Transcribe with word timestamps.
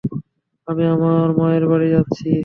আমি 0.67 0.83
আমার 0.95 1.27
মায়ের 1.37 1.63
বাড়ি 1.71 1.87
যাচ্ছি। 1.95 2.31